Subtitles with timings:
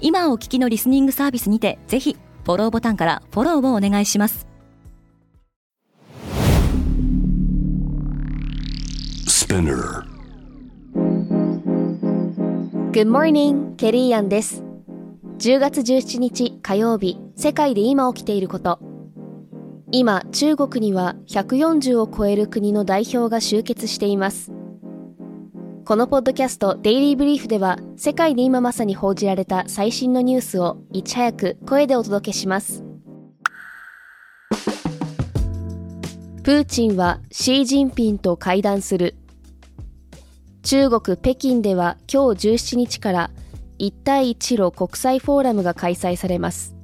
[0.00, 4.46] 今お聞きのリスニングサービスにてぜひフォローボタンからフォローをお願いします
[9.50, 10.04] Spinner.
[12.92, 14.62] Good morning, ケリーアンです。
[15.38, 18.78] 10月17日火曜日、世界で今起きていること。
[19.90, 24.52] 今、中国には140を超える国の代表が集結しています。
[25.90, 32.84] このポッドキャストデイリーブリーフでは、世界で今まさに報じられた最新のニュースをいち早く声でお届けします。
[36.44, 39.16] プーチンはシー・ジンピンと会談する。
[40.62, 43.30] 中国北京では今日17日から
[43.80, 46.76] 一帯一路国際フォーラムが開催されます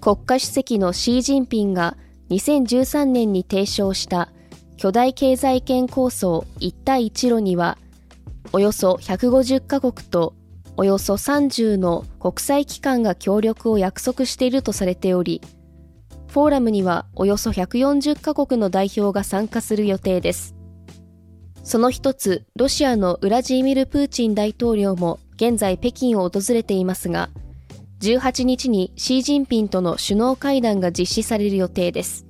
[0.00, 1.96] 国家主席のシー・ジンピンが
[2.30, 4.32] 2013年に提唱した
[4.76, 7.78] 巨大経済圏構想一帯一路には
[8.52, 10.34] およそ150カ国と
[10.76, 15.40] およそ30の国際機関が協力を約束しているとされており
[16.28, 20.54] フォーラムにはおよそ140カ国の代表が参加する予定です
[21.64, 27.30] その一つ、ロシアのウラジーミル・プーチン大統領も現在北京を訪れていますが、
[28.00, 32.26] 18日にシー・ジンピンとの首脳会談が実施される予定です。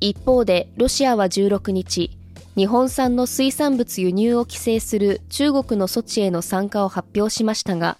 [0.00, 2.18] 一方で、ロシアは16日、
[2.56, 7.96] 日本産の水産物輸入を規制する中国の措置への参加を発表しましたが、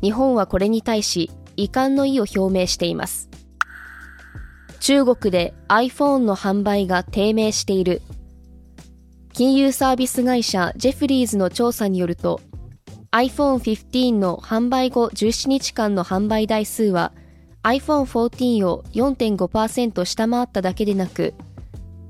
[0.00, 3.28] 日本はこれに対し遺憾の意を表明しています。
[4.82, 8.02] 中国で iPhone の販売が低迷している
[9.32, 12.40] 金融サービス会社ジェフリーズの調査によると
[13.12, 17.12] iPhone15 の販売後17日間の販売台数は
[17.62, 21.34] iPhone14 を4.5%下回っただけでなく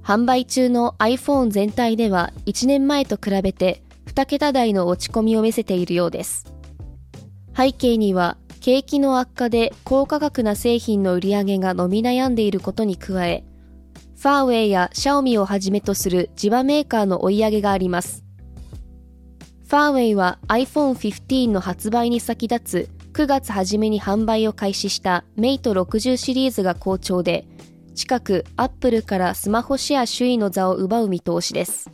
[0.02, 6.52] 販売中の iPhone 全体では1年前と比べて2桁台の落ち込みを見せているようです
[7.56, 13.44] 背景には景気の悪化で高価格な製品の売り上げが伸び悩んでいることに加え
[14.22, 18.24] ファーウェイやシャオミをはじめとする地場メーカーの追い上げがあります。
[19.66, 27.48] ファーウェイは iPhone15 の発売に先立つ9月初めに販売を開始したメイト60シリーズが好調で、
[27.94, 31.90] 近くアップルからスマホシェア首位の座を奪う見通しです。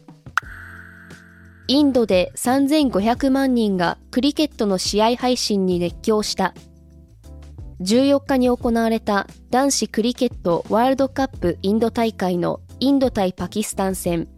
[1.66, 6.54] インドで3500万人がクリケットの試合配信に熱狂した。
[7.80, 14.28] 14日に行われた男子クリケットワールドカップインド大会のインド対パキスタン戦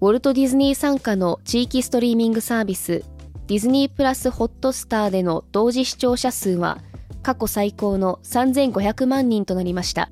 [0.00, 3.04] ウォルト・ディズニー傘下の地域ストリーミングサービス
[3.46, 6.78] ディズニープラスホットスターでの同時視聴者数は
[7.22, 10.10] 過去最高の3500万人となりました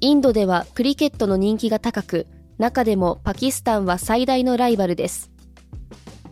[0.00, 2.26] インドではクリケットの人気が高く
[2.58, 5.30] 中でもパキスタンは最大のライバルです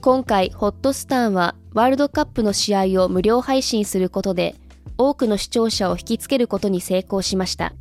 [0.01, 4.55] 今回ホットスターはワールドカップの試合を無料配信することで
[4.99, 7.75] 多くの視聴者を引きつけることに成功しました。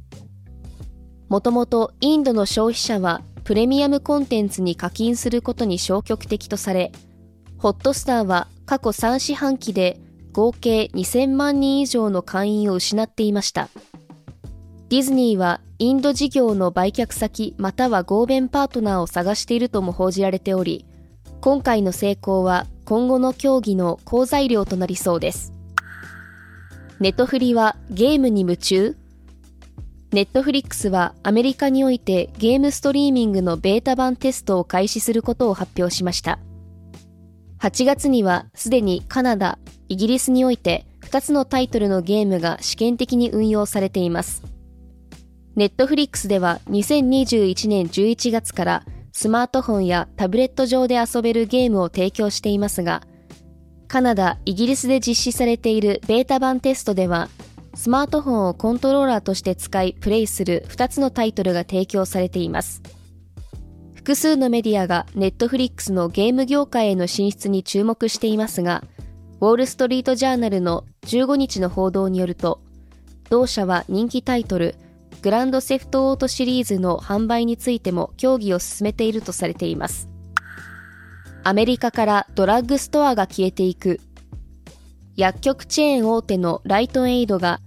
[1.30, 6.92] もともとインドの消費者はプレミアムコンテンツに課金することに消極的とされ、
[7.58, 10.00] ホットスターは過去3四半期で
[10.34, 13.70] 合計2000万人以上の会員を失っていました。
[14.96, 20.86] ディズニーはインド事業の売却先または合弁パートナーを探しているとも報じられており、
[21.42, 25.52] 今回の成功は今後の協議の好材料となりそうです。
[27.02, 28.96] ネットフリはゲームに夢中
[30.14, 36.40] ネットフリックスはアメリカにおいてゲームストリーミングのベータ版テストを開始することを発表しました。
[37.60, 44.55] 8月にはすでにカナダ、イギリスにおいて2つのタイトルのゲームが試験的に運用されています。
[45.56, 53.04] ネットフリックスでは2021年11月からスマートフォンやタブレット上で遊べるゲームを提供していますが、
[53.88, 57.30] カナダ、イギリスで実施されているベータ版テストでは、
[57.74, 62.82] スマートフォンをコントローラーとして使いプレイする2つのタイトルが提供されています。
[63.94, 68.84] 複数のメディアがネットフリックスのゲーム業界への進出に注目していますが、
[69.40, 72.60] ウォール・ストリート・ジャーナルの15日の報道によると、
[73.30, 74.76] 同社は人気タイトル、
[75.26, 80.08] グランドセフトオートシリーズの販売についても協議を進めているとされています。
[81.44, 84.00] アメリカからドラッグストアが消えていく。
[85.16, 87.60] 薬局チェーン大手のライトエイドが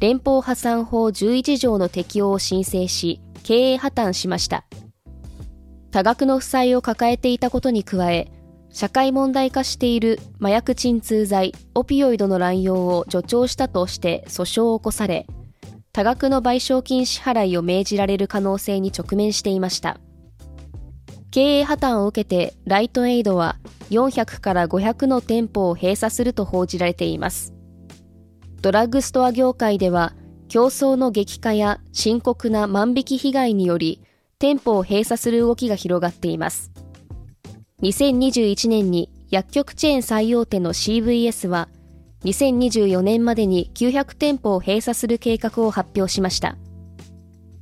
[0.00, 4.64] 連邦破産法11条の適用を申請し経営破綻しました
[5.90, 8.30] 多額の負債を抱えていたことに加え
[8.70, 15.26] 社会問題化している麻薬鎮痛剤オピオイドの乱用を助長したとして訴訟を起こされ
[15.94, 20.00] 多額の賠償金支払いを命じられる可能性に直面していました。
[21.30, 23.58] 経営破綻を受けてライトエイドは
[23.90, 27.52] 400から500の店舗を閉鎖すると報じられています。
[28.62, 30.14] ドラッグストア業界では
[30.48, 34.02] 競争の激化や深刻な万引き被害により
[34.38, 36.70] 店舗を閉鎖する動きが広がっています。
[37.82, 41.68] 2021年に薬局チェーン最大手の CVS は
[42.24, 46.56] 2024年までに900店舗を閉鎖する計画を発表しました。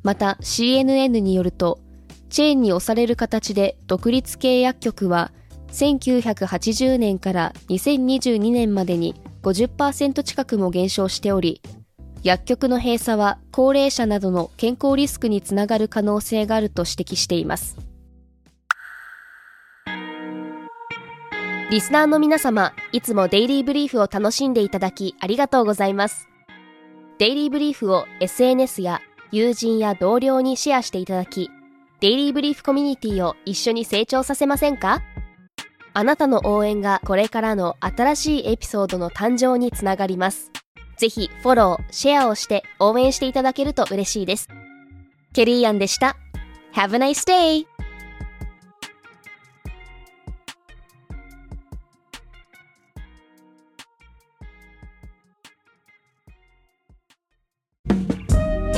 [0.02, 1.80] また CNN によると
[2.28, 5.32] チェーンに押される形で独立系薬局は
[5.72, 11.60] 1980年から2022年までに50%近くも減少しており
[12.22, 17.89] 薬局の閉鎖は高齢者などの健康リスクにつながる可能性があると指摘しています。
[21.70, 26.28] リスナーの皆様、いつもデイリーブリーフを楽しんでいただきありがとうございます。
[27.18, 29.00] デイリーブリーフを SNS や
[29.30, 31.48] 友人や同僚にシェアしていただき、
[32.00, 35.00] デイリーブリーフコミュニティを一緒に成長させませんか？
[35.94, 40.50] あなたの応援がこれからの新しいエピソードの誕生につながります。
[40.96, 44.48] ぜひフォロー、シェアをして応援していただけると嬉しいです。
[45.32, 46.16] ケリーアンでした。
[46.74, 47.64] Have a nice day!